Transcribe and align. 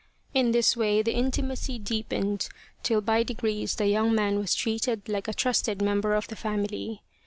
In 0.33 0.49
this 0.49 0.75
way 0.75 1.03
the 1.03 1.13
intimacy 1.13 1.77
deepened 1.77 2.47
till 2.81 3.01
by 3.01 3.21
degrees 3.21 3.75
the 3.75 3.85
young 3.85 4.15
man 4.15 4.39
was 4.39 4.55
treated 4.55 5.07
like 5.07 5.27
a 5.27 5.33
trusted 5.35 5.79
member 5.79 6.15
of 6.15 6.27
the 6.27 6.35
family. 6.35 7.03